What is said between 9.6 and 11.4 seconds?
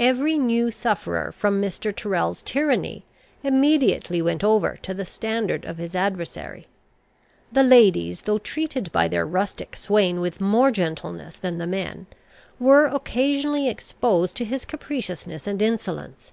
swain with more gentleness